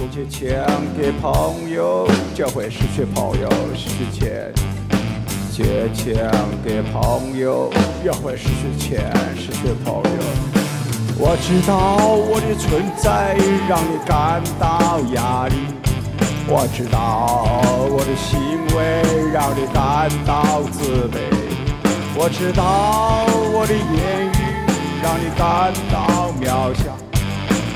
[0.00, 0.64] 不借钱
[0.96, 4.50] 给朋友，就会失去朋友，失去钱。
[5.52, 6.32] 借钱
[6.64, 7.70] 给朋友，
[8.02, 10.02] 也会失去钱，失去朋友。
[11.18, 13.36] 我知道我的存在
[13.68, 15.56] 让你感到压力，
[16.48, 17.60] 我知道
[17.90, 18.40] 我的行
[18.74, 19.02] 为
[19.34, 21.20] 让你感到自卑，
[22.16, 24.40] 我知道我的言语
[25.02, 26.96] 让你感到渺小。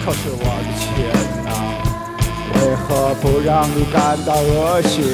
[0.07, 0.89] 可是我的钱
[1.49, 1.53] 啊，
[2.55, 5.05] 为何不让你感到恶心？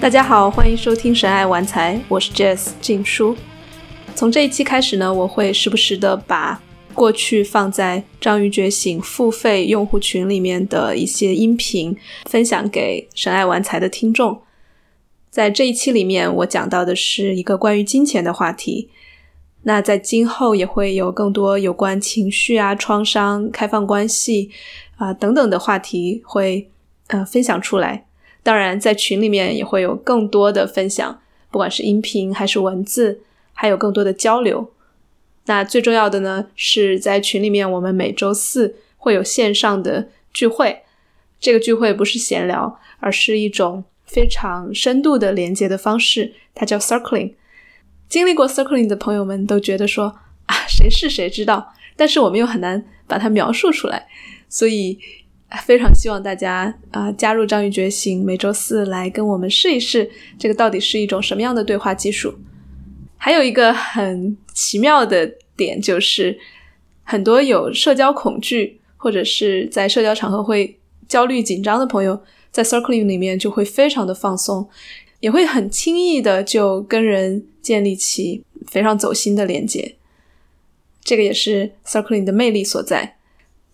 [0.00, 3.36] 大家好，欢迎收听《神爱玩财》，我是 Jess 静书。
[4.14, 6.60] 从这一期开始呢，我会时不时的把
[6.94, 14.40] 过去放在《章鱼觉醒》付费用户群里面的一些音频分享给神爱玩财的听众。
[15.30, 18.88] 在这一期里面，我讲到的是一个关于金钱的话题。
[19.68, 24.48] 那在今后也会有更多有关情绪啊、创伤、开放关系
[24.96, 26.70] 啊等等的话题会
[27.08, 28.06] 呃分享出来。
[28.44, 34.72] 当然，在群里面也会有更多的分享，不管是音频还是文字，还有更多的交流。
[35.46, 40.82] 那最重要的呢，是在群里面，我们每周四会有线上的聚会。
[41.40, 47.34] 这个聚会不是闲聊，而是一种非常深度的连接的方式，它叫 circling。
[48.08, 54.06] 经历过 circling 的朋友们都觉得说啊，谁是谁知道，但是我们又很难把它描述出来，
[54.48, 54.98] 所以
[55.64, 62.34] 非常希望大家啊加入章鱼觉醒，每周四来跟我们试一试，这个到底是一种什么样的对话技术。
[63.16, 66.38] 还有一个很奇妙的点就是，
[67.02, 74.68] 很多有社交恐惧或者是在社交场合会焦虑紧张的朋友，在 circling 里面就会非常的放松。
[75.26, 79.96] 也会很轻易的就跟人建立起非常走心的连接，
[81.02, 83.16] 这个也是 Circling 的魅力所在。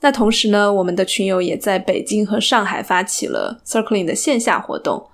[0.01, 5.09] 那同时呢，我们的群友也在北京和上海发起了 Circling 的线下活动，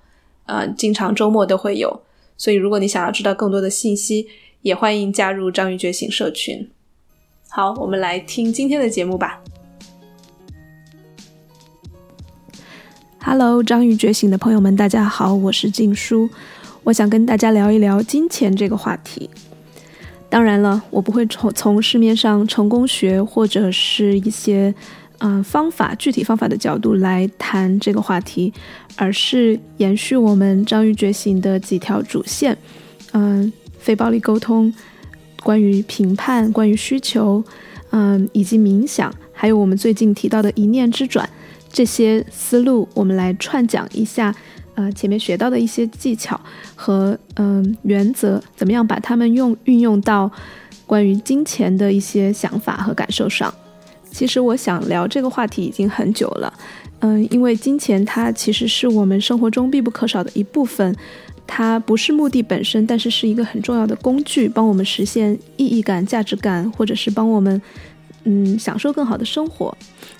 [0.45, 2.03] 呃，经常周末都会有。
[2.37, 4.29] 所以如果你想要知道更多的信息，
[4.61, 6.69] 也欢迎加入章鱼觉醒社群。
[7.49, 9.43] 好，我们来听今天的节目吧。
[13.21, 16.29] Hello，章鱼觉醒的朋友们，大家好，我是静书，
[16.83, 19.29] 我想跟大家聊一聊金钱这个话题。
[20.29, 24.73] 当然了，我不会从从市面上成功学或者是一些
[25.17, 28.53] 嗯方法具体方法的角度来谈这个话题，
[28.95, 32.57] 而是延续我们章鱼觉醒的几条主线，
[33.11, 34.73] 嗯，非暴力沟通，
[35.43, 37.43] 关于评判，关于需求，
[37.91, 41.29] 嗯，以及冥想，还有我们最近提到的一念之转。
[41.71, 44.33] 这些思路，我们来串讲一下，
[44.75, 46.39] 呃，前面学到的一些技巧
[46.75, 50.29] 和嗯原则，怎么样把它们用运用到
[50.85, 53.53] 关于金钱的一些想法和感受上。
[54.11, 56.51] 其实我想聊这个话题已经很久了，
[56.99, 60.95] 嗯，因为金钱它其实是我们生活中必不可少的一部分，
[61.45, 67.61] 它不是目的本身，但是是一个很重要的工具，帮我们实现意义感、价值感，或者是帮我们。
[68.23, 69.75] 嗯，享受更好的生活。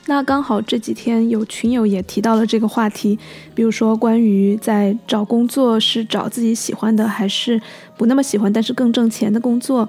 [0.06, 3.18] 那刚好这几天有群友也提到了这个话题，
[3.54, 7.62] 比如说关于在找工作是找自己喜欢的还是
[7.98, 9.88] 不那么喜欢但是更挣钱的工作，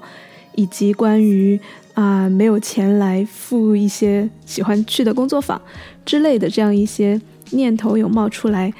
[0.55, 1.59] 以及关于
[1.93, 5.59] 啊没有钱来付一些喜欢去的工作坊
[6.05, 7.19] 之类的这样一些
[7.51, 8.71] 念头有冒出来。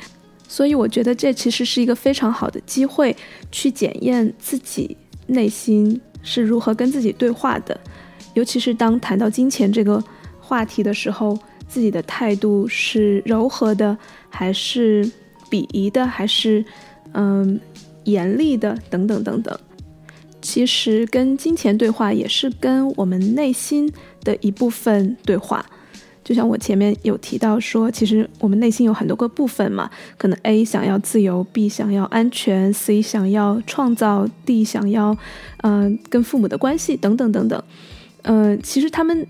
[0.47, 3.15] 所以我觉得这其实是一个非常好的机会，
[3.51, 4.97] 去检验自己
[5.27, 7.79] 内心是如何跟自己对话的。
[8.33, 10.03] 尤其是当谈到金钱这个
[10.39, 11.37] 话题的时候，
[11.67, 13.97] 自己的态度是柔和的，
[14.29, 15.09] 还是
[15.49, 16.63] 鄙夷的，还是
[17.13, 17.59] 嗯
[18.03, 19.57] 严厉的，等等等等。
[20.41, 23.91] 其实跟金钱对话也是跟我们内心
[24.23, 25.65] 的一部分对话。
[26.23, 35.17] 就像我前面有提到说，其实我们内心有很多个部分嘛，可能 A 想要自由，B 想要安全，C 想要创造，D 想要
[35.63, 37.61] 嗯跟父母的关系等等等等。
[38.23, 39.25] 嗯，其实他们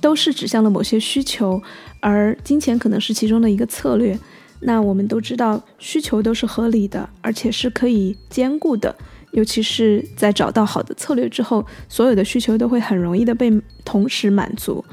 [0.00, 1.62] 都是指向了某些需求，
[2.00, 4.18] 而金钱可能是其中的一个策略。
[4.60, 8.94] 那我们都知道，需求都是合理的，而且是可以兼顾的。
[9.32, 13.52] 尤其是在找到好的策略之后，所有的需求都会很容易的被
[13.84, 14.84] 同时满足。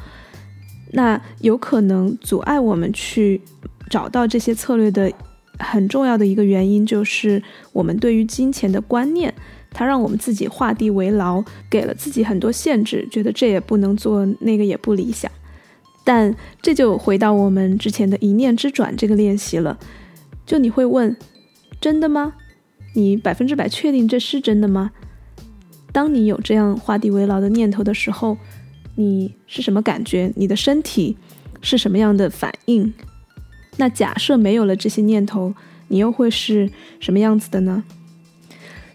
[0.94, 3.40] 那有可能阻碍我们去
[3.90, 5.12] 找到这些策略的
[5.60, 7.42] 很重要的一个原因，就是
[7.72, 9.34] 我们对于金钱的观念。
[9.72, 15.32] 它让我们自己画地为牢，给了自己很多限制，觉得这也不能做，那个也不理想。
[16.04, 19.80] 但这就回到我们之前的一念之转这个练习了。
[20.46, 21.16] 就你会问，
[21.80, 22.34] 真的吗？
[22.96, 24.92] 你百分之百确定这是真的吗？
[25.94, 28.38] 当你有这样画地为牢的念头的时候，
[28.96, 30.34] 你是什么感觉？
[30.36, 31.16] 你的身体
[31.62, 32.94] 是什么样的反应？
[33.78, 35.54] 那假设没有了这些念头，
[35.88, 36.70] 你又会是
[37.00, 37.84] 什么样子的呢？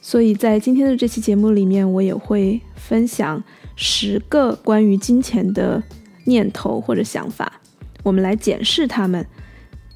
[0.07, 3.43] 所以在今天的这期节目里面，我也会分享
[3.75, 5.83] 十个关于金钱的
[6.27, 7.61] 念头或者想法，
[8.05, 9.27] 我们来检视它们。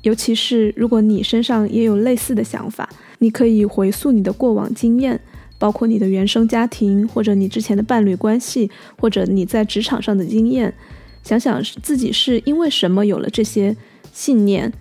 [0.02, 2.88] 尤其是如果你身上也有类似的想法，
[3.20, 5.20] 你可以回溯你的过往经验，
[5.60, 8.68] 包括你的原生家庭，或者你之前的伴侣关系，
[8.98, 10.74] 或者你在职场上的经验，
[11.22, 13.76] 想想自己是因为什么有了这些
[14.12, 14.72] 信念，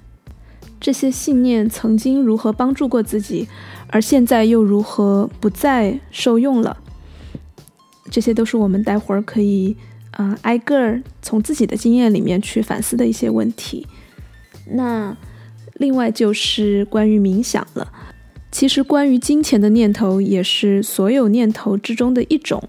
[0.79, 3.47] 这些信念曾经如何帮助过自己，
[3.87, 6.77] 而现在又如何不再受用了。
[8.09, 9.75] 这些都是我们待会儿可以，
[10.17, 13.85] 嗯，挨个儿从自己的经验里面去反思的一些问题。
[14.71, 15.15] 那
[15.75, 17.91] 另外就是关于冥想了。
[18.51, 22.67] 其实关于金钱的念头也是所有念头之中的一种。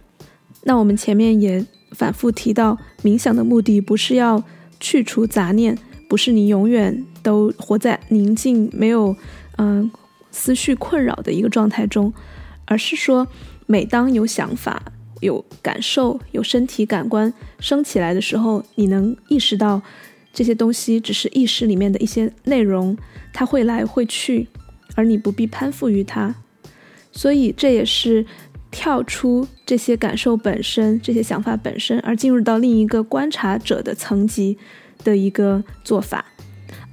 [0.65, 4.45] 那我们前面也反复提到，冥想的目的不是要
[4.79, 9.17] 去除杂念，不是你永远都活在宁静、没有
[9.57, 9.91] 嗯
[10.31, 12.13] 思绪困扰的一个状态中，
[12.65, 13.27] 而是说，
[13.67, 14.83] 每当有想法、
[15.21, 19.81] 有感受、有身体感官升起来的时候，你能意识到。
[20.33, 22.97] 这些东西只是意识里面的一些内容，
[23.33, 24.47] 它会来会去，
[24.95, 26.33] 而你不必攀附于它。
[27.11, 28.25] 所以这也是
[28.71, 34.57] 跳出这些感受本身、这些想法本身，而进入到另一个观察者的层级
[35.03, 36.25] 的一个做法。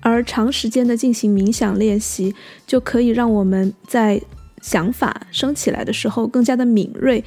[0.10, 2.34] 而长时间的进行冥想练习，
[2.66, 4.22] 就可以让我们在
[4.62, 7.22] 想法升起来的时候更加的敏锐，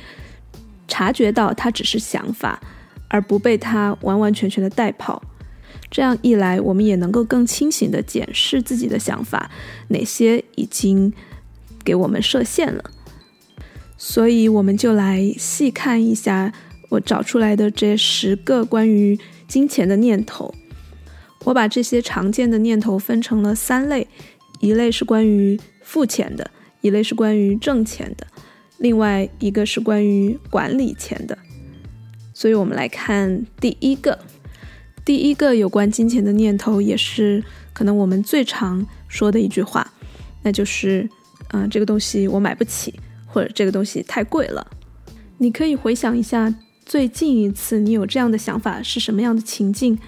[0.88, 2.58] 察觉到它只是想法，
[3.08, 5.22] 而不被它完完全全的带跑。
[5.90, 9.50] 这样一来，我们也能够更清醒的检视自己的想法，
[9.88, 11.12] 哪些已经
[11.84, 12.82] 给我们设限了。
[13.98, 16.50] 所以，我们就来细看一下
[16.88, 20.54] 我找出来的这十个关于金钱的念头。
[21.44, 24.06] 我把这些常见的念头分成了三类：
[24.60, 26.50] 一类是关于付钱的，
[26.80, 28.26] 一类是关于挣钱的，
[28.78, 31.36] 另外一个是关于管理钱的。
[32.34, 34.18] 所以我们来看第一个。
[35.02, 37.42] 第一个有关金钱的念头，也是
[37.72, 39.90] 可能我们最常说的一句话，
[40.42, 41.08] 那就是，
[41.48, 42.94] 嗯，这个东西我买不起，
[43.26, 44.64] 或者这个东西太贵了。
[45.38, 46.54] 你可以回想一下，
[46.84, 49.98] 最近一次你有这样的想法是什么样的情境，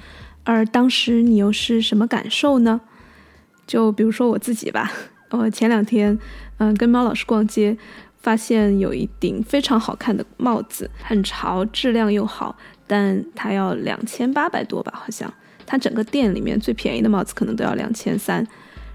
[0.44, 2.80] 而当时你又是什么感受呢？
[3.66, 4.90] 就比如说我自己吧，
[5.30, 6.18] 我前两天，
[6.58, 7.76] 嗯，跟猫老师逛街。
[8.22, 12.56] 发现有一顶非常好看的帽子，很潮，质量又好，
[12.86, 15.28] 但它要两千八百多吧，好像。
[15.66, 18.36] 它整个店里面最便宜的帽子可能都要两千三，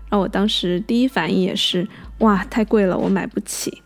[0.10, 1.86] 然后我当时第一反应也是，
[2.20, 3.82] 哇，太贵了，我买不起。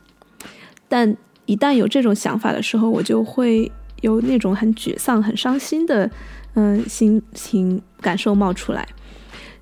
[0.88, 1.18] 但
[1.48, 3.72] 一旦有这种想法的时候，我就会
[4.02, 6.08] 有那种很沮丧、很伤心的，
[6.54, 8.88] 嗯，心情感受冒出来，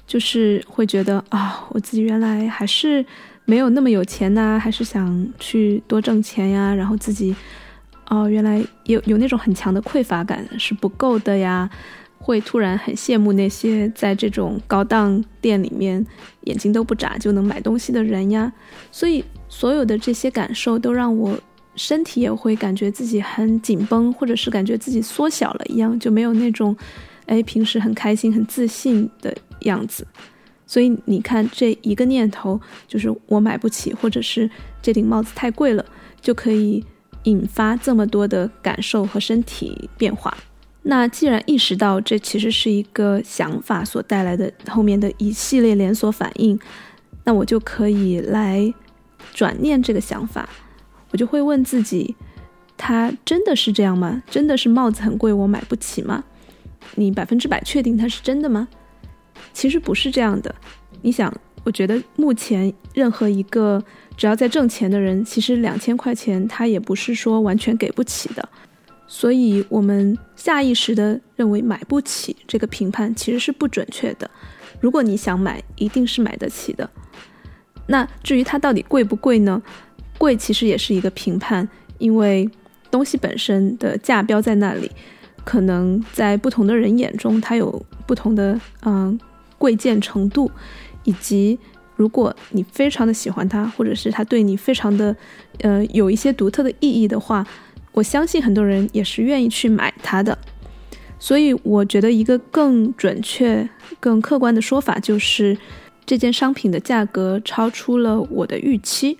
[0.08, 3.06] 就是会觉得啊，我自己原来还是。
[3.46, 6.72] 没有那么有钱呐，还是想去多挣钱呀？
[6.76, 7.36] 然后自己，
[8.08, 11.68] 哦，原来有有那种很强的匮乏感是不够的呀，
[12.20, 16.06] 会突然很羡慕那些在这种高档店里面
[16.42, 18.54] 眼睛都不眨就能买东西的人呀。
[18.92, 21.36] 所以所有的这些感受都让我
[21.75, 26.75] 身体也会感觉自己很紧绷，或者是感觉自己缩小了一样，就没有那种，
[27.25, 30.06] 哎，平时很开心、很自信的样子。
[30.66, 34.49] 所以你看，这一个念头就是我买不起，或者是
[34.81, 35.83] 这顶帽子太贵了，
[36.21, 36.85] 就可以
[37.23, 40.38] 引发这么多的感受和身体变化。
[40.83, 46.59] 那既然意识到这其实是一个想法所带来的后面的一系列连锁反应，
[47.23, 48.73] 那我就可以来
[49.33, 50.47] 转念这个想法，
[51.11, 52.16] 我就会问自己：
[52.78, 54.21] 它真的是这样吗？
[54.30, 56.23] 真的是帽子很贵，我买不起吗？
[56.95, 58.68] 你百分之百确定它是真的吗？
[59.54, 60.54] 其实不是这样的，
[61.01, 63.83] 你想，我觉得目前任何一个
[64.16, 68.49] 只要在挣钱的人，其实两千块钱他也不是说完全给不起的，
[69.07, 74.30] 所以我们下意识的认为买不起这个评判其实是不准确的。
[74.80, 76.89] 如果你想买，一定是买得起的。
[77.87, 79.61] 那至于它到底贵不贵呢？
[80.19, 82.47] 贵其实也是一个评判，因为
[82.92, 84.92] 东西本身的价标在那里，
[85.44, 89.19] 可能在不同的人眼中，它有不同的嗯。
[89.57, 90.49] 贵贱程度，
[91.04, 91.59] 以及
[91.97, 95.14] 如果你非常的喜欢它，或者是它对你非常的，
[95.59, 97.45] 呃，有一些独特的意义的话，
[97.92, 100.38] 我相信很多人也是愿意去买它的。
[101.19, 103.68] 所以我觉得一个更准确、
[103.99, 105.57] 更客观的说法就是，
[106.06, 109.18] 这件商品的价格超出了我的预期，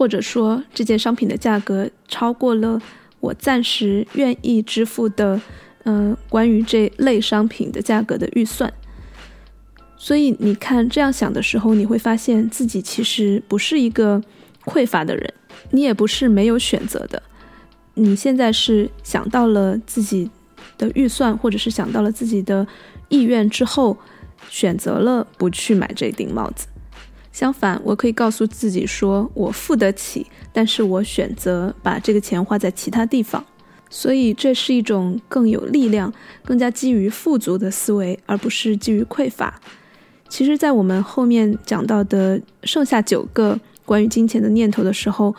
[0.00, 2.80] 或者说这件商品的价格超过了
[3.20, 5.38] 我暂时愿意支付的
[5.84, 8.72] 嗯，关于这类商品的价格的预算。
[9.98, 14.22] 所以你看，这样想的时候，你会发现自己其实不是一个
[14.64, 15.34] 匮乏的人，
[15.70, 17.22] 你也不是没有选择的。
[17.92, 20.30] 你现在是想到了自己
[20.78, 22.66] 的预算，或者是想到了自己的
[23.10, 23.98] 意愿之后，
[24.48, 26.66] 选择了不去买这顶帽子。
[27.32, 33.44] 相反，我可以告诉自己说，我付得起，但是我选择把这个钱花在其他地方。
[33.88, 36.12] 所以，这是一种更有力量、
[36.44, 39.60] 更加基于富足的思维，而不是基于匮乏。
[40.28, 45.34] 其实，在我们后面讲到的剩下九个关于金钱的念头的时候，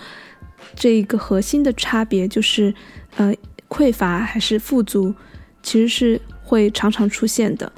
[0.76, 2.74] 这一个核心的差别就是，
[3.16, 3.34] 呃，
[3.70, 5.16] 匮乏还是富足，
[5.64, 7.72] 其实是会常常出现的。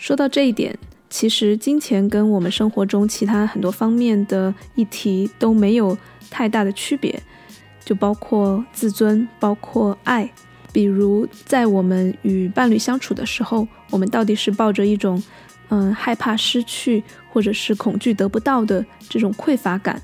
[0.00, 0.76] 说到这一点，
[1.10, 5.96] 其实金钱跟我们生活中其他很多方面的议题都没有
[6.30, 7.22] 太大的区别，
[7.84, 10.30] 就包括自尊，包括爱。
[10.72, 15.22] 比如在我们与伴侣相处的时候，我们到底是抱着一种。
[15.70, 20.00] 嗯，害怕失去或者是恐惧得不到的这种匮乏感，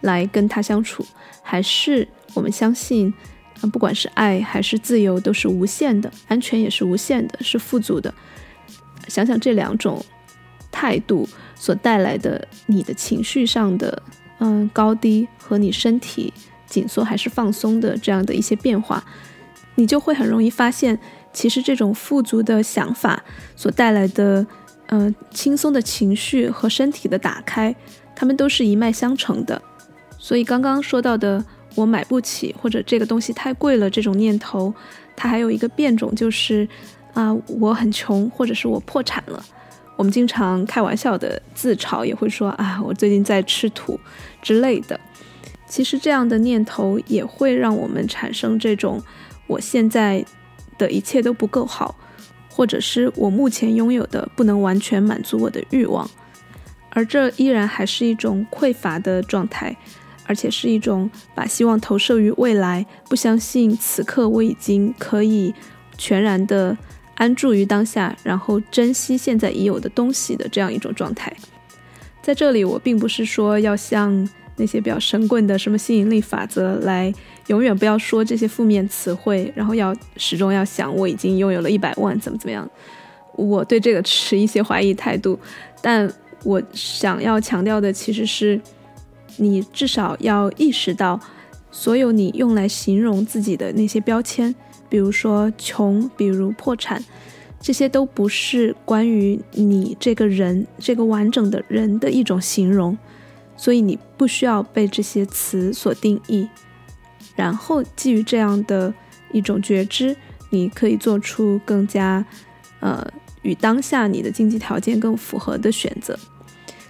[0.00, 1.04] 来跟他相处，
[1.42, 3.12] 还是我们相信，
[3.60, 8.14] 嗯，不管是爱还是自由都是无限的，安全也是无限的，是富足的。
[9.06, 10.02] 想想这两种
[10.72, 14.02] 态度所带来的你的情绪上的
[14.38, 16.32] 嗯高低和你身体
[16.66, 19.04] 紧缩还是放松的这样的一些变化，
[19.76, 20.98] 你就会很容易发现，
[21.32, 23.22] 其实这种富足的想法
[23.54, 24.44] 所带来的。
[24.94, 27.74] 嗯，轻松的情绪和身体的打开，
[28.14, 29.62] 他们都是一脉相承的。
[30.18, 31.42] 所以刚刚说到的
[31.74, 34.74] “我买不起”或者“这个东西太贵了”这种念头，
[35.16, 36.68] 它还有一个变种，就是
[37.14, 39.42] 啊，我很穷，或者是我破产了。
[40.02, 44.00] 我们经常开玩笑的自嘲，也会说啊，我最近在吃土
[44.42, 44.98] 之类的。
[45.68, 49.00] 其实这样的念头也会让我们产生这种
[49.46, 50.24] 我现在
[50.76, 51.94] 的一切都不够好。
[52.50, 56.10] 或者是我目前拥有的不能完全满足我的欲望，
[56.90, 59.74] 而这依然还是一种匮乏的状态，
[60.26, 65.54] 而且是一种把希望投射于未来，不相信此刻我已经可以
[65.96, 66.76] 全然的
[67.14, 71.32] 安住于当下，然后珍惜现在已有的东西的这样一种状态。
[72.22, 74.28] 在这里，我并不是说要像。
[74.54, 77.12] 那些比较神棍的什么吸引力法则，来
[77.46, 82.70] 永远不要说这些负面词汇，然后要始终要想我已经拥有了一百万，怎么怎么样？
[83.34, 85.38] 我对这个持一些怀疑态度，
[85.80, 86.08] 但
[86.44, 88.60] 我想要强调的其实是，
[89.38, 91.18] 你至少要意识到，
[91.70, 94.54] 所有你用来形容自己的那些标签，
[94.92, 97.02] 比如说穷，比如破产，
[97.62, 102.98] 这些都不是关于你这个人这个完整的人的一种形容。
[103.56, 106.46] 所以你不需要被这些词所定义，
[107.34, 108.92] 然后基于这样的
[109.32, 110.14] 一种觉知，
[110.50, 112.22] 你可以做出更加，
[112.80, 113.06] 呃，
[113.40, 116.18] 与当下你的经济条件更符合的选择。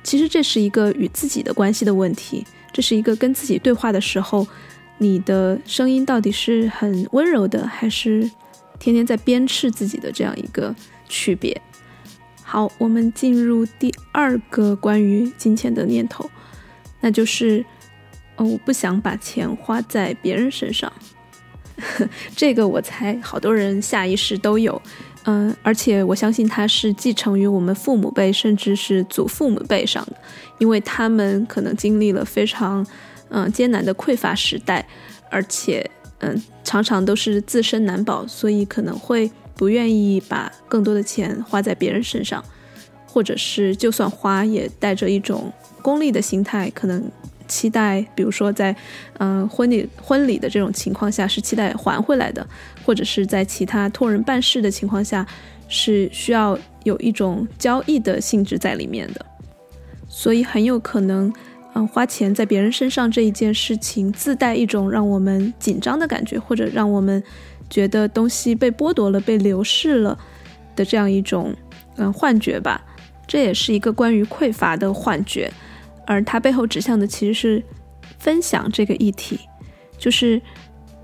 [0.02, 4.44] 其实这是一个与自己的关系的问题，这是一个跟自己对话的时候，
[5.02, 8.30] 你的声音到底是很温柔的，还是
[8.78, 10.72] 天天在鞭笞自己的这样一个
[11.08, 11.60] 区别。
[12.44, 16.30] 好，我们进入第二个关于金钱的念头。
[17.00, 17.64] 那就是，
[18.36, 20.92] 呃，我不想把钱花在别人身上，
[22.36, 24.80] 这个我猜好多人下意识都有，
[25.24, 30.16] 嗯，而且我相信它是继承于我们父母辈甚至是祖父母辈上的，
[30.58, 32.86] 因为他们可能经历了非常，
[33.32, 34.86] 嗯，艰难的匮乏时代，
[35.28, 35.84] 而且，
[36.20, 42.44] 嗯，常常都是自身难保，所以可能会不愿意把更多的钱花在别人身上，
[43.06, 45.52] 或者是就算花也带着一种。
[45.82, 47.10] 功利的心态，可能
[47.48, 48.72] 期待，比如说在，
[49.18, 52.46] 嗯，婚礼婚礼的这种情况下是期待还回来的，
[52.86, 55.26] 或者是在其他托人办事的情况下，
[55.66, 59.26] 是需要有一种交易的性质在里面的，
[60.08, 61.32] 所以很有可能，
[61.74, 67.22] 嗯，花钱在别人身上这一件事情自带一种让我们紧张的感觉，或者让我们
[67.70, 70.18] 觉得东西被剥夺了、被流逝了
[70.76, 71.54] 的这样一种，
[71.96, 72.84] 嗯，幻觉吧，
[73.26, 75.50] 这也是一个关于匮乏的幻觉。
[76.06, 77.62] 而它背后指向的其实是
[78.18, 79.38] 分享这个议题，
[79.96, 80.42] 就是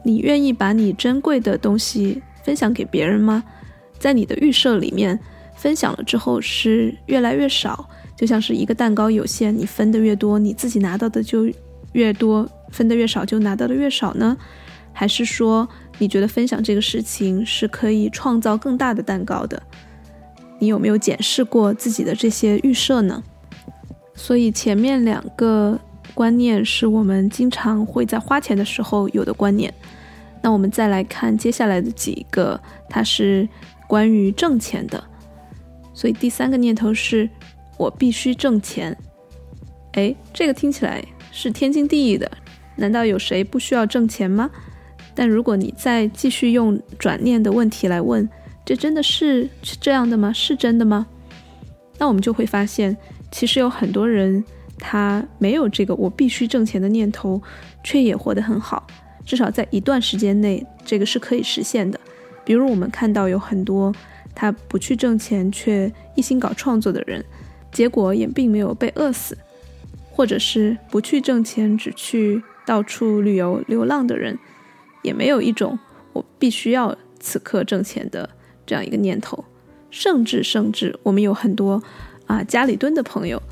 [0.03, 3.43] 你愿意把你珍贵的东西分享给别人吗？
[3.99, 5.19] 在你的预设里面，
[5.57, 11.49] 分享了之后是越来越少，就像是一个蛋糕有限，你分的越多，你自己拿到的就
[11.93, 14.37] 越多，分的越少就拿到的越少呢？
[14.93, 19.63] 还是说你觉得分享这个事情是可以创造更大的蛋糕的？
[20.59, 23.23] 你有没有检视过自己的这些预设呢？
[24.17, 25.79] 所以前面两个
[26.13, 29.73] 观念是我们经常会在花钱的时候有的观念，
[30.43, 32.61] 那我们再来看接下来的几个，
[32.91, 33.49] 它是
[33.87, 35.05] 关于挣钱的。
[35.95, 37.31] 所以第三个念头是，
[37.79, 38.95] 我必须挣钱。
[39.93, 42.31] 哎，这个听起来是天经地义的，
[42.77, 44.51] 难道有谁不需要挣钱吗？
[45.15, 48.29] 但如果你再继续用转念的问题来问，
[48.65, 50.33] 这真的是是这样的吗？
[50.33, 51.07] 是真的吗？
[51.99, 52.97] 那我们就会发现，
[53.31, 54.45] 其实有很多人
[54.79, 57.43] 他没有这个我必须挣钱的念头，
[57.83, 58.87] 却也活得很好。
[59.25, 61.99] 至少在一段时间内，这个是可以实现的。
[62.45, 63.93] 比如我们看到有很多
[64.35, 67.25] 他不去挣钱却一心搞创作的人，
[67.73, 69.35] 结果也并没有被饿死；
[70.11, 74.39] 或者是不去挣钱只去到处旅游流浪的人，
[75.03, 75.79] 也没有一种
[76.13, 78.29] 我必须要此刻挣钱的
[78.67, 79.45] 这样一个念头。
[79.91, 81.83] 甚至甚至，我们有很多
[82.27, 83.43] 啊家里蹲的朋友，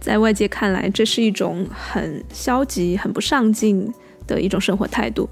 [0.00, 3.92] 在外界看来，这是一种很消极、很不上进。
[4.24, 5.28] 的一种生活态度，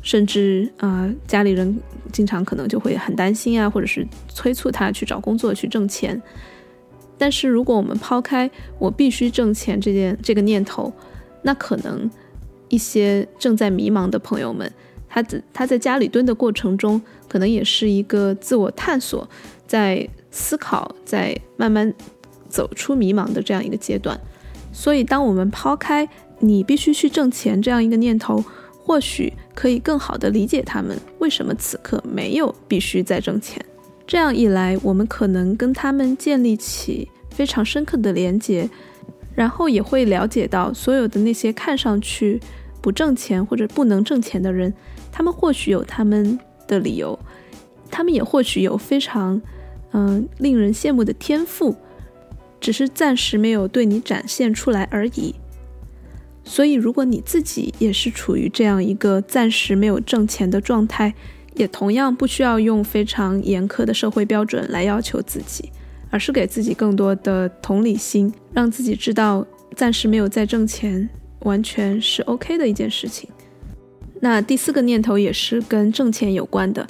[0.00, 1.76] 甚至啊，家里人
[2.12, 6.22] 经常可能就会很担心啊，或者是催促他去找工作去挣钱。
[7.18, 10.92] 但是如果我们抛开我必须挣钱这件这个念头，
[11.42, 12.08] 那可能
[12.68, 14.72] 一些正在迷茫的朋友们，
[15.08, 19.28] 他在他在家里蹲的过程中，可能也是一个自我探索，
[19.66, 21.92] 在思考，在慢慢
[22.48, 24.18] 走出迷茫的这样一个阶段。
[24.72, 26.08] 所以，当我们抛开。
[26.40, 28.40] 你必须去挣钱这样一个念头，
[28.84, 33.60] 或许可以更好的理解他们为什么此刻没有必须再挣钱。
[34.08, 38.70] 这样一来，我们可能跟他们建立起非常深刻的连接，
[39.34, 42.40] 然后也会了解到所有的那些看上去
[42.80, 44.72] 不挣钱或者不能挣钱的人，
[45.12, 47.18] 他们或许有他们的理由，
[47.90, 49.42] 他们也或许有非常
[49.92, 51.76] 嗯令人羡慕的天赋，
[52.58, 55.34] 只是暂时没有对你展现出来而已。
[56.44, 61.12] 所以，如果你自己也是处于这样一个暂时没有挣钱的状态，
[61.58, 65.70] 也同样不需要用非常严苛的社会标准来要求自己，
[66.08, 71.06] 而是给自己更多的同理心，让自己知道暂时没有在挣钱，
[71.40, 73.28] 完全是 OK 的一件事情。
[74.20, 76.86] 那第四个念头也是跟挣钱有关的，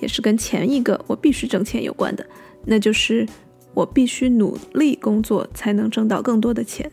[0.00, 2.24] 也是跟前一个我必须挣钱有关的，
[2.64, 3.26] 那就是
[3.74, 6.88] 我必须努力工作才能挣到更多的钱。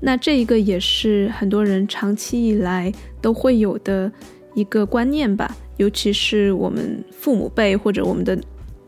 [0.00, 4.12] 那这一个也是很多人长期以来都会有的
[4.54, 8.38] 一个观念吧，尤其是我们父母辈或者我们的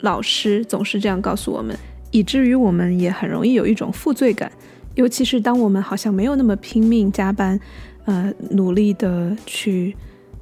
[0.00, 1.76] 老师总是这样告诉我们，
[2.10, 4.50] 以至于我们也很容易有一种负罪感。
[4.94, 7.58] 尤其是当我们好像没有那么拼命加班，
[8.06, 9.94] 呃，努力的去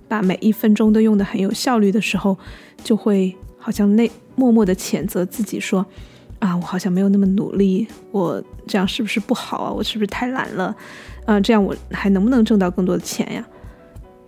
[0.06, 2.38] 把每一分钟都用得很有效率的时候，
[2.84, 5.84] 就会好像内默默的谴责自己说。
[6.40, 9.72] 啊，我好像没有那么努力，我这样是不是不好啊？
[9.72, 10.76] 我是不是太懒了？
[11.24, 13.42] 啊，这样我还能不能挣到更多的钱呀？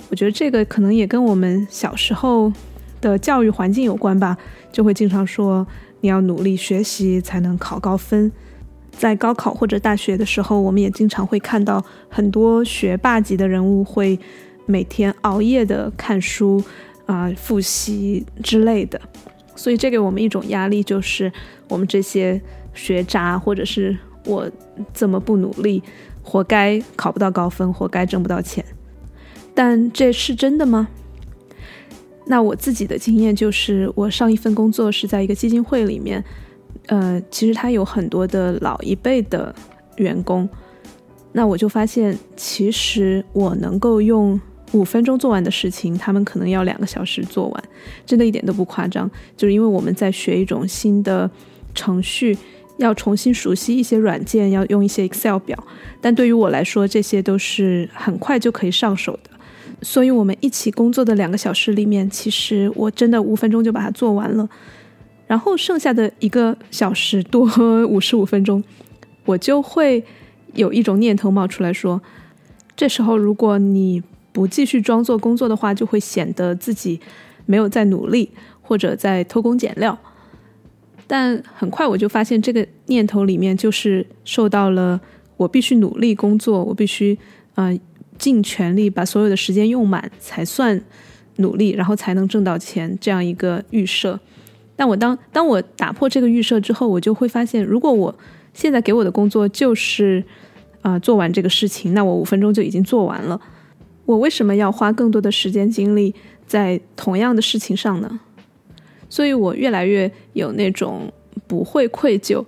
[0.09, 2.53] 我觉得这个可能也跟我们小时候
[3.01, 4.37] 的教育环境有关吧，
[4.71, 5.67] 就会经常说
[6.01, 8.31] 你要努力学习才能考高分。
[8.93, 14.19] 在高考或者大学的时候，我们也经常会看到很多学霸级的人物会
[14.65, 16.63] 每天熬夜的看书
[17.05, 18.99] 啊、复习之类的。
[19.55, 21.31] 所以这给我们一种压力，就是
[21.69, 22.41] 我们这些
[22.73, 24.51] 学渣，或者是我
[24.95, 25.83] 这么不努力，
[26.23, 28.65] 活该考不到高分，活该挣不到钱。
[29.57, 30.87] 但这是真的吗？
[32.27, 36.23] 那我自己的经验就是，我上一份工作是在一个基金会里面，
[36.87, 39.53] 呃，其实他有很多的老一辈的
[39.97, 40.49] 员工，
[41.33, 44.41] 那我就发现，其实我能够用。
[44.73, 47.65] 五分钟做完的事情，他们可能要两个小时做完，
[48.05, 49.09] 真的一点都不夸张。
[49.37, 51.31] 就是因为我们在学一种新的
[51.73, 52.37] 程序，
[52.77, 55.57] 要重新熟悉一些软件，要用一些 Excel 表。
[56.01, 59.31] 但对于我来说，这些都是很快就可以上手的。
[59.83, 64.49] 所以，我们一起工作的两个小时里面，其实我真的五分钟就把它做完了。
[65.27, 67.49] 然后剩下的一个小时多
[67.87, 68.63] 五十五分钟，
[69.25, 70.05] 我就会
[70.55, 72.01] 有一种念头冒出来说：
[72.77, 74.03] 这时候如果你。
[74.37, 77.01] 不继续装作工作的话，就会显得自己
[77.47, 79.99] 没有在努力，或者在偷工减料。
[81.07, 85.01] 但很快我就发现，这个念头里面就是受到了
[85.39, 87.19] 我必须努力工作，我必须
[87.55, 87.75] 呃
[88.19, 90.81] 尽全力把所有的时间用满才算
[91.37, 94.19] 努力，然后才能挣到钱这样一个预设。
[94.75, 98.15] 但我当当我打破这个预设之后，我就会发现，如果我
[98.53, 100.23] 现在给我的工作就是
[100.83, 103.41] 啊做完这个事情，那我五分钟就已经做完了。
[104.05, 106.15] 我为什么要花更多的时间精力
[106.47, 108.21] 在同样的事情上呢？
[109.09, 111.13] 所以我越来越有那种
[111.47, 112.45] 不会愧疚，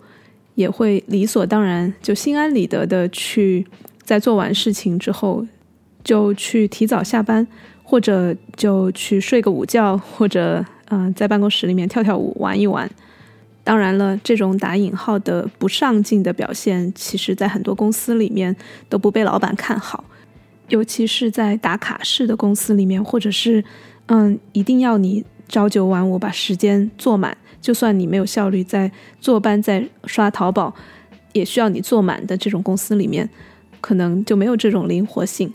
[0.55, 3.67] 也会理所当然就心安理得的去
[4.03, 5.47] 在做完事情之后
[6.09, 7.47] 就去提早下班，
[7.83, 12.91] 或者就去睡个午觉，或者嗯，在办公室里面跳跳舞、玩一玩。
[13.63, 18.57] 当然了，这种打引号的不上进的表现，其实在很多公司里面
[18.89, 20.03] 都不被老板看好，
[20.69, 23.63] 尤其是在打卡式的公司里面，或者是
[24.07, 28.91] 嗯，一定要你朝九晚五把时间做满，就算你没有效率，在
[29.21, 30.75] 坐班在刷淘宝，
[31.35, 33.29] 也需要你做满的这种公司里面，
[33.83, 35.53] 可能就没有这种灵活性。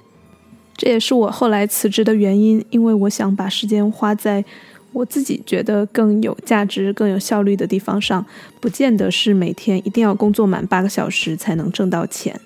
[0.76, 4.44] 这也是我后来辞职的原因，因为我想把时间花在
[4.92, 8.26] 我自己觉得更有价值、更有效率的地方上，
[8.60, 12.40] 不见得是每天一定要工作满八个小时才能挣到钱。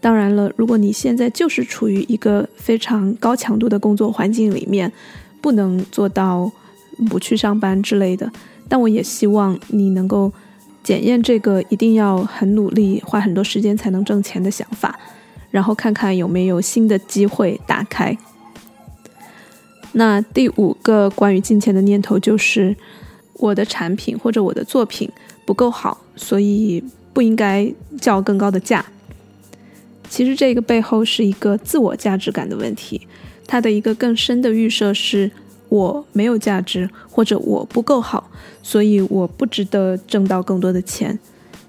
[0.00, 4.92] 当然了，如果你现在就是处于一个非常高强度的工作环境里面，
[5.40, 6.50] 不能做到
[7.08, 8.30] 不去上班之类的，
[8.68, 10.30] 但我也希望你能够
[10.82, 14.98] 检验这个一定要很努力、花很多时间才能挣钱的想法。
[15.54, 18.18] 然后看看有没有新的机会打开。
[19.92, 22.74] 那第五个关于金钱的念头就是，
[23.34, 25.08] 我的产品或者我的作品
[25.46, 28.84] 不够好，所以不应该叫更高的价。
[30.08, 33.06] 其实这个背后是一个自我价值感的问题，
[33.46, 35.30] 它的一个更深的预设是
[35.68, 38.28] 我没有价值或者我不够好，
[38.60, 41.16] 所以我不值得挣到更多的钱，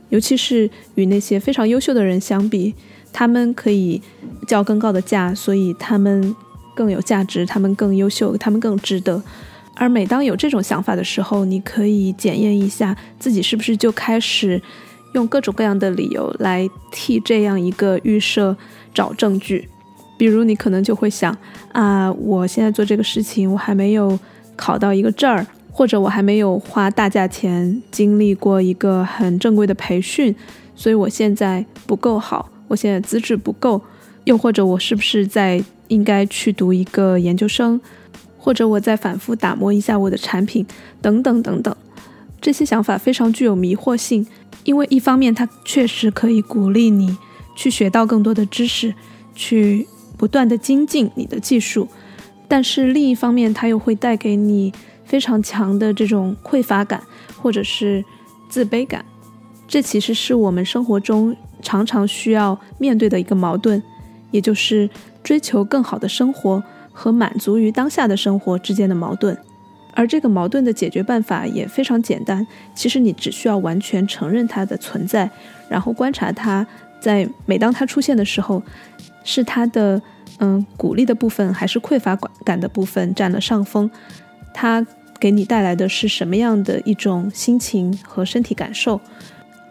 [0.09, 2.73] 尤其是与那些非常优秀的人相比。
[3.17, 4.01] 他们可以
[4.45, 6.35] 叫更高的价，所以他们
[6.75, 9.23] 更有价值，他们更优秀，他们更值得。
[9.73, 14.61] 而每当有这种想法的时候，你可以检验一下自己是不是就开始
[15.13, 18.57] 用各种各样的理由来替这样一个预设
[18.93, 19.69] 找证据。
[20.17, 21.33] 比如，你可能就会想
[21.71, 24.19] 啊，我现在做这个事情，我还没有
[24.57, 30.35] 考到一个证儿，或者我还没有花大价钱经历过一个很正规的培训，
[30.75, 32.49] 所以我现在不够好。
[32.67, 33.81] 我现在资质不够，
[34.23, 37.79] 又或者我是不是在应该去读一个研究生，
[38.37, 40.65] 或者我再反复打磨一下我的产品，
[41.01, 41.75] 等等等等，
[42.41, 44.25] 这些想法非常具有迷惑性，
[44.63, 47.17] 因为一方面它确实可以鼓励你
[47.55, 48.93] 去学到更多的知识，
[49.35, 51.87] 去不断的精进你的技术，
[52.47, 54.73] 但是另一方面它又会带给你
[55.03, 57.03] 非常强的这种匮乏感
[57.41, 58.03] 或者是
[58.49, 59.05] 自卑感，
[59.67, 61.35] 这其实是我们生活中。
[61.61, 63.81] 常常需要面对的一个矛盾，
[64.29, 64.87] 也就是
[65.23, 69.35] 追求更好的生活和满足于当下的生活之间的矛盾。
[69.95, 75.27] 而这个矛盾的解决办法也非常简单，其实你只需要完全承认它的存在，
[75.67, 76.67] 然后观察它，
[76.99, 78.61] 在每当它出现的时候，
[79.23, 79.99] 是它的
[80.37, 83.89] 嗯鼓励的部分还是匮乏感的部分占了上风，
[84.53, 84.85] 它
[85.19, 89.01] 给你带来的是什么样的一种心情和身体感受。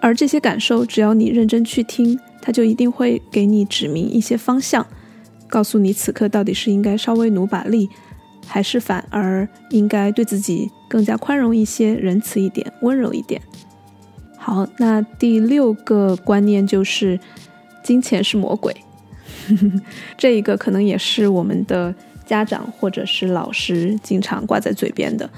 [0.04, 4.86] 而这些感受，只要你认真去听，它就一定会给你指明一些方向，
[5.48, 7.88] 告诉你此刻到底是应该稍微努把力，
[8.46, 13.40] 还是反而应该对自己更加宽容一些、仁慈一点、温柔一点。
[14.36, 17.18] 好，那第六个观念就是
[17.82, 18.76] 金钱是魔鬼，
[20.18, 21.94] 这一个可能也是我们的
[22.26, 25.30] 家长或者是老师经常挂在嘴边的，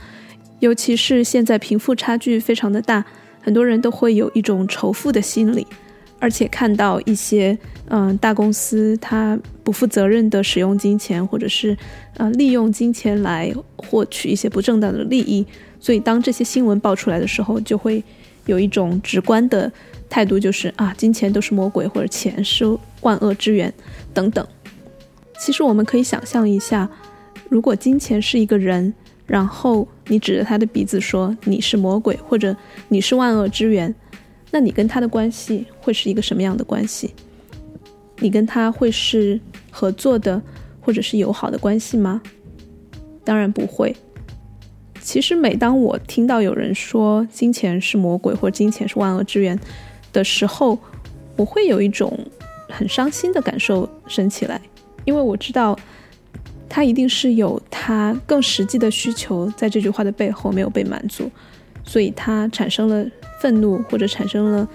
[0.58, 3.04] 尤其是现在贫富差距非常的大。
[3.46, 5.64] 很多人都会有一种仇富的心理，
[6.18, 7.56] 而且看到一些
[7.90, 11.76] 嗯大公司它不负责任的使用金钱，或者是
[12.16, 15.46] 呃利用金钱来获取一些不正当的利益，
[15.78, 18.02] 所以当这些新闻爆出来的时候，就会
[18.46, 19.70] 有一种直观的
[20.10, 22.64] 态度，就是啊金钱都是魔鬼，或者钱是
[23.02, 23.72] 万恶之源
[24.12, 24.44] 等等。
[25.38, 26.90] 其实我们可以想象一下，
[27.48, 28.92] 如果金钱是一个人。
[29.26, 32.56] 然后你指着他的鼻子说你是魔鬼，或者
[32.88, 33.92] 你是万恶之源，
[34.52, 37.12] 那你跟他的关系会是一个什么样的关系？
[38.20, 40.40] 你跟他会是合作的，
[40.80, 42.22] 或者是友好的关系吗？
[43.24, 43.96] 当然不会。
[45.00, 49.58] 其实每当我听到有人说金钱是魔鬼，或者金钱是万恶之源
[50.12, 50.78] 的时候，
[51.36, 52.16] 我会有一种
[52.68, 54.60] 很伤心的感受升起来，
[55.04, 55.76] 因为我知道。
[56.76, 61.30] 他一定是有他更实际的需求，在这句话的背后没有被满足，
[61.86, 63.02] 所以他产生了
[63.40, 64.68] 愤怒，或者产生了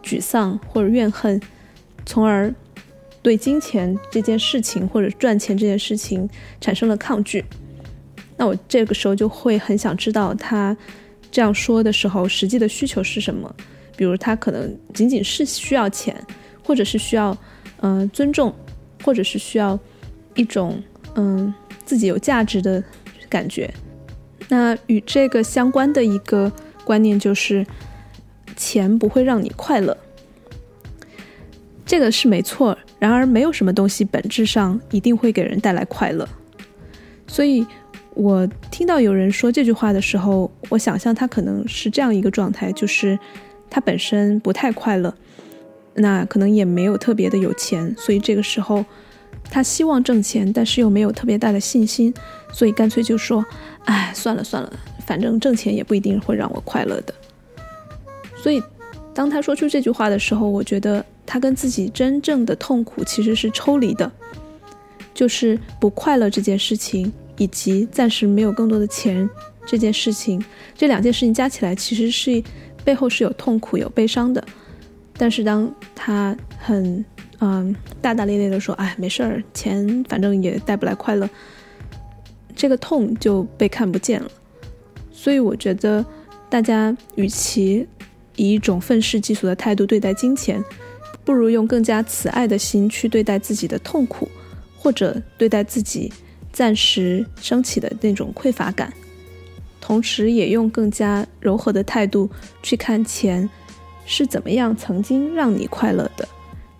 [0.00, 1.40] 沮丧或者怨恨，
[2.06, 2.54] 从而
[3.22, 7.44] 对金钱这件事情或者赚钱这件事情产生了抗拒。
[8.36, 10.76] 那我这个时候就会很想知道他
[11.28, 13.52] 这样说的时候实际的需求是什么，
[13.96, 16.14] 比如他可能仅仅是需要钱，
[16.62, 17.36] 或者是需要
[17.80, 18.54] 嗯尊重，
[19.02, 19.76] 或者是需要
[20.36, 20.80] 一种。
[21.14, 21.52] 嗯，
[21.84, 22.82] 自己有价值的
[23.28, 23.72] 感觉。
[24.48, 26.50] 那与这个相关的一个
[26.84, 27.66] 观念就是，
[28.56, 29.96] 钱不会让你快乐。
[31.84, 32.76] 这个是没错。
[32.98, 36.28] 然而，没有什么东西本质上一定会给人带来快乐。
[37.26, 37.64] 所以，
[38.14, 43.18] 我听到有人说这句话的时候，我想象他可能是这样一个状态，就是
[43.70, 45.14] 他本身不太快乐，
[45.94, 48.84] 那可能也没有特别的有钱，所以这个时候
[49.50, 52.12] 他希望挣钱，但是又没有特别大的信心，
[52.52, 53.44] 所以干脆就说
[53.86, 54.72] ：“哎，算了算了，
[55.06, 57.14] 反正挣钱也不一定会让我快乐的。”
[58.42, 58.62] 所以，
[59.14, 64.10] 当他说出这句话的时候，我觉得他跟自己真正的痛苦其实是抽离的。
[65.14, 69.28] 就是不快乐这件事情，以及暂时没有更多的钱
[69.66, 70.40] 这件事情，
[70.76, 72.40] 这两件事情加起来，其实是
[72.84, 74.44] 背后是有痛苦、有悲伤的。
[75.16, 77.04] 但是当他很
[77.40, 81.28] 嗯大大咧咧的说：“哎，没事儿，钱反正也带不来快乐。”
[82.56, 84.30] 这个痛就被看不见了。
[85.12, 86.04] 所以我觉得，
[86.48, 87.86] 大家与其
[88.36, 90.64] 以一种愤世嫉俗的态度对待金钱，
[91.24, 94.28] 不如用更加慈爱的心去对待自己的痛苦。
[94.80, 96.10] 或者对待自己
[96.52, 98.90] 暂时升起的那种匮乏感，
[99.80, 102.30] 同时也用更加柔和的态度
[102.62, 103.50] 去看钱
[104.06, 106.26] 是怎么样曾经让你快乐的，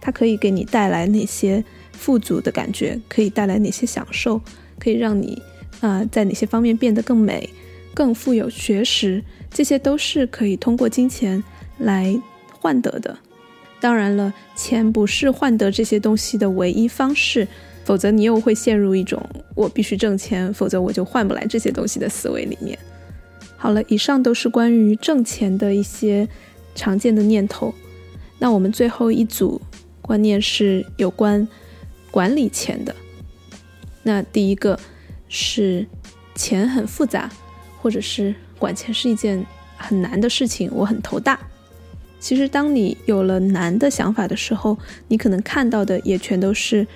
[0.01, 4.41] 它可以给你带来哪些富足的感觉，可以带来哪些享受，
[4.79, 5.41] 可以让你
[5.81, 7.49] 啊在哪些方面变得更美、
[7.95, 11.43] 更富有学识，这些都是可以通过金钱
[11.79, 12.21] 来
[12.61, 13.19] 换得的。
[13.81, 17.47] 当然了，钱不是换得这些东西的唯一方式。
[17.85, 19.19] 否则你又会陷入一种
[19.55, 22.79] 我必须挣钱，否则我就换不来这些东西的思维里面。
[23.57, 26.29] 好了，以上都是关于挣钱的一些
[26.75, 27.73] 常见的念头。
[28.39, 29.59] 那我们最后一组
[30.09, 31.47] 观念是有关
[32.11, 32.97] 管理钱的。
[34.03, 34.81] 那第一个
[35.29, 35.87] 是
[36.35, 37.31] 钱很复杂，
[37.81, 39.44] 或者是管钱是一件
[39.77, 41.38] 很难的事情，我很头大。
[42.18, 46.87] 其实当你有了难的想法的时候，你可能看到的也全都是。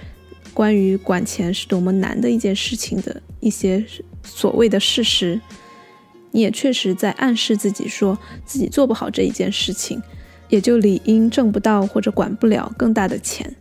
[0.55, 3.83] 关于管钱是多么难的一件事情的一些
[4.23, 5.41] 所谓的事实，
[6.31, 10.03] 你也确实在暗示自己说自己做不好这一件事情，
[10.53, 13.57] 也就理应挣不到或者管不了更大的钱。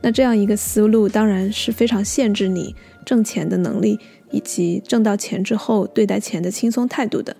[0.00, 3.98] 那这样一个思路当然是非常限制你挣钱的能力，
[4.30, 7.36] 以及挣到钱之后对待钱的轻松态度的。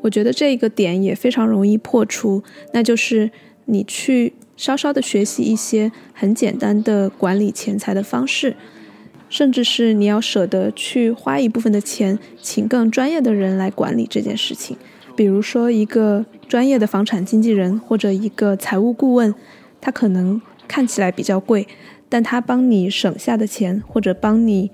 [0.00, 3.30] 我觉得这个点也非常容易破除，那就是
[3.66, 4.32] 你去。
[4.54, 8.54] 稍稍的学习一些很简单的管理钱财的方式，
[9.28, 14.76] 甚至是你要舍得去花一部分的钱，请更专业的人来管理这件事情。
[15.14, 19.34] 比如说，一个专业的房产经纪人或者一个财务顾问，
[19.80, 21.66] 他可能看起来比较贵，
[22.08, 24.70] 但他帮你省下的钱或者帮你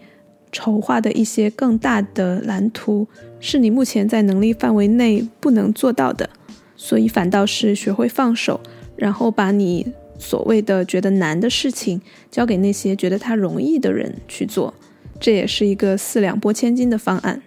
[0.51, 3.07] 筹划的一些更大的蓝图，
[3.40, 6.31] 是你目前在能力范围内不能做到的，
[6.77, 8.61] 所以反倒是学会放手。
[8.96, 14.74] 然后把你所谓的觉得难的事情交给那些觉得它容易的人去做，
[15.20, 17.40] 这也是一个四两拨千斤的方案。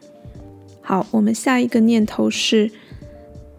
[0.81, 2.71] 好，我们下一个念头是，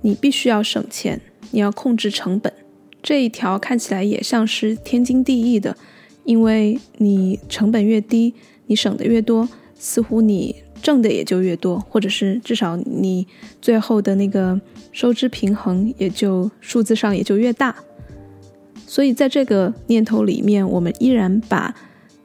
[0.03, 2.53] 你必须要省钱，你要控制成本。
[3.03, 5.77] 这一条看起来也像是天经地义的，
[6.25, 8.35] 因为你成本越低，
[8.67, 13.27] 你省的越多，似乎你挣的也就越多，或者是至少你
[13.61, 14.61] 最后的那个。
[14.95, 17.75] 收支平衡也就数字上也就越大，
[18.87, 21.75] 所以在这个念头里面，我们依然把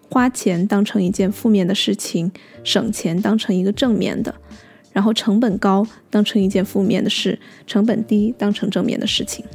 [0.09, 2.29] 花钱当成一件负面的事情，
[2.65, 4.35] 省钱当成一个正面的，
[4.97, 9.45] 然后成本高当成一件负面的事，成本低当成正面的事情。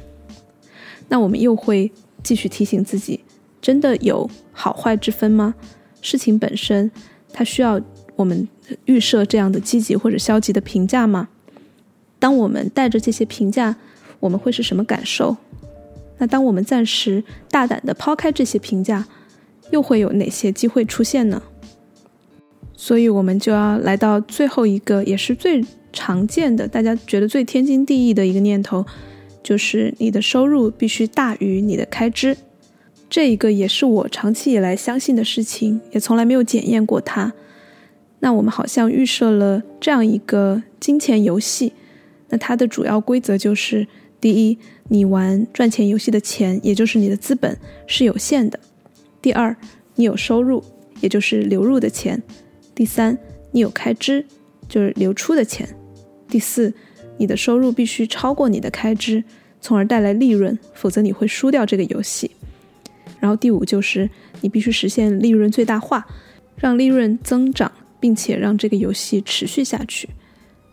[1.08, 1.90] 那我们又会
[2.22, 3.18] 继续提醒自己：
[3.60, 5.52] 真的有好坏之分吗？
[6.00, 6.88] 事情本身
[7.32, 7.80] 它需要
[8.14, 8.48] 我们
[8.84, 11.28] 预设这样的积极或者消极的评价吗？
[12.20, 13.74] 当我们带着这些评价，
[14.20, 15.36] 我们会是什么感受？
[16.18, 19.08] 那当我们暂时大胆的抛开这些评价，
[19.72, 21.42] 又会有哪些机会出现呢？
[22.84, 28.84] 所以，我们就要来到最后一个，也是最常见的，大家觉得最天经地义的一个念头，
[29.40, 32.36] 就是你的收入必须大于你的开支。
[33.08, 37.32] 这一个也是我长期以来相信的事情，也从来没有检验过它。
[38.18, 41.72] 那我们好像预设了这样一个金钱游戏。
[42.30, 43.86] 那它的主要规则就是：
[44.20, 48.58] 第一，你玩赚钱游戏的钱，也就是你的资本是有限的；
[49.20, 49.56] 第二，
[49.94, 50.64] 你有收入，
[51.00, 52.18] 也就是流入的钱；
[52.74, 53.16] 第三，
[53.50, 54.24] 你有开支，
[54.68, 55.66] 就是流出的钱；
[56.28, 56.72] 第四，
[57.18, 59.22] 你的收入必须超过你的开支，
[59.60, 62.30] 从而带来利润，否则你会输掉这个游戏；
[63.20, 64.08] 然后第五就是
[64.40, 66.06] 你必须实现利润最大化，
[66.56, 70.08] 让利润增长，并且让这个游戏持续下去。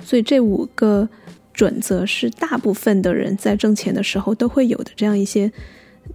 [0.04, 1.08] 所以这五个。
[1.52, 5.52] 准则是大部分的人在挣钱的时候都会有的这样一些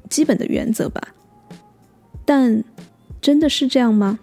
[0.08, 1.08] 基本的原则吧，
[2.24, 2.64] 但
[3.20, 4.18] 真的是这样吗？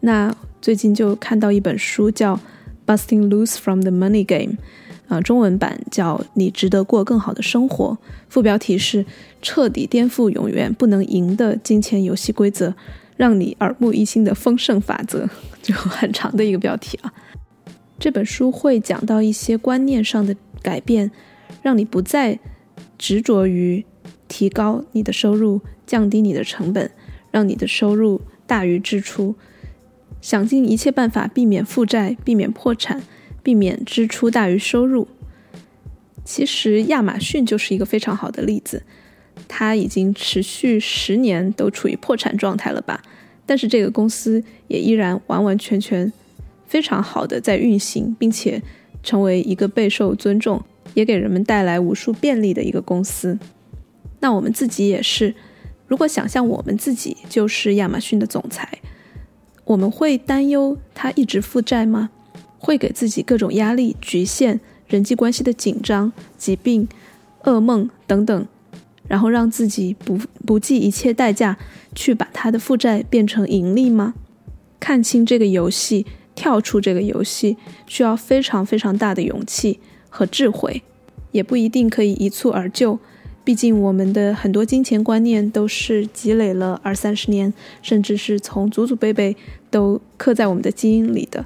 [0.00, 2.36] 那最近就看到一本书叫
[2.86, 4.54] 《Busting Loose from the Money Game》，
[5.08, 9.04] 啊，中文版叫《你值得过更好的生活》，副标题是
[9.42, 12.74] “彻底颠覆永远不能赢的金钱游戏规则，
[13.16, 15.28] 让你耳目一新的丰盛法则”，
[15.62, 17.12] 就很长的一个标题啊。
[17.98, 21.10] 这本书会讲到一些观念上的改变，
[21.60, 22.38] 让你不再
[22.96, 23.84] 执着于
[24.26, 26.90] 提高你的收入，降低你的成本，
[27.30, 29.34] 让你的收入大于支出，
[30.20, 33.02] 想尽一切办法避免负债、避免破产、
[33.42, 35.08] 避免支出大于收入。
[36.24, 38.82] 其实亚马逊就是一个非常好的例子，
[39.48, 43.02] 它已经持续十年都处于破产状态了吧？
[43.46, 46.12] 但是这个公司也依然完完全全。
[46.66, 48.62] 非常好的在运行，并且
[49.02, 50.62] 成为一个备受尊重，
[50.94, 53.36] 也给人们带来无数便利的一个公司。
[54.20, 55.34] 那我们自己也是，
[55.88, 58.68] 如果想象我们自己就是亚马逊的总裁，
[59.64, 62.10] 我们会担忧他一直负债吗？
[62.58, 66.88] 会给自己各种压力、局限、人际关系的紧张、疾病、
[67.44, 68.46] 噩梦等等，
[69.08, 71.56] 然后让自己不不计一切代价
[71.94, 74.14] 去把他的负债变成盈利吗？
[74.78, 76.06] 看清这个游戏。
[76.36, 80.82] 跳出这个游戏需要非常非常大的勇气和智慧，
[81.32, 82.98] 也不一定可以一蹴而就。
[83.50, 89.36] 毕竟我们的很多金钱观念都是积累了二三十年，甚至是从祖祖辈辈
[89.72, 91.44] 都刻在我们的基因里的。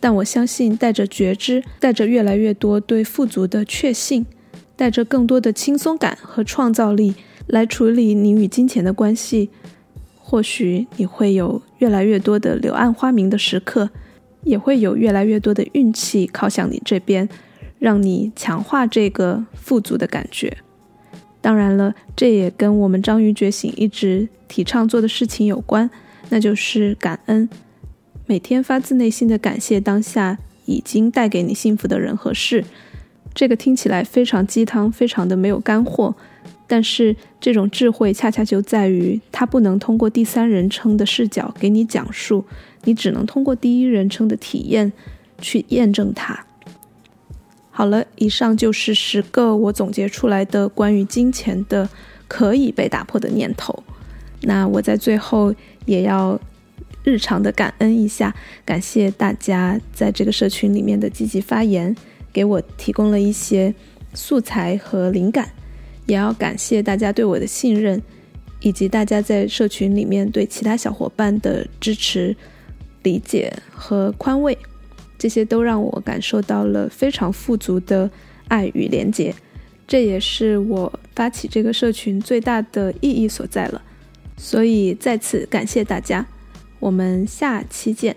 [0.00, 4.26] 但我相信，带着觉知，带着越来越多对富足的确信，
[4.74, 7.14] 带着更多的轻松感和创造力
[7.46, 9.50] 来处理你与金钱的关系，
[10.18, 13.90] 或许你会有越来越多的柳暗花明的时刻。
[14.42, 17.28] 也会有越来越多的运气靠向你这边，
[17.78, 20.58] 让你强化这个富足的感觉。
[21.42, 25.90] 当然了，这也跟我们章鱼觉醒一直提倡做的事情有关，
[26.30, 27.46] 那就是感恩，
[28.26, 32.64] 每天发自内心的感谢当下已经带给你幸福的人和事。
[33.34, 36.14] 这个听起来非常鸡汤，非常的没有干货，
[36.68, 42.44] 但是这种智慧恰恰就在于它不能通过第三人称的视角给你讲述。
[42.84, 44.92] 你只能通过第一人称的体验
[45.40, 46.46] 去验证它。
[47.74, 51.88] 好了，以上就是十个我总结出来的关于金钱的
[52.28, 53.82] 可以被打破的念头。
[54.42, 55.54] 那我在最后
[55.86, 56.38] 也要
[57.02, 61.96] 日常的感恩一下，感谢大家在这个社群里面的积极发言，
[62.30, 63.74] 给我提供了一些
[64.12, 65.50] 素材和灵感，
[66.06, 68.00] 也要感谢大家对我的信任，
[68.60, 72.36] 以及大家在社群里面对其他小伙伴的支持。
[73.04, 74.56] 理解和宽慰，
[75.22, 78.10] 这些都让我感受到了非常富足的
[78.48, 79.32] 爱与连结，
[79.86, 83.80] 这也是我发起这个社群最大的意义所在了。
[84.36, 86.26] 所以再次感谢大家，
[86.80, 88.16] 我们下期见。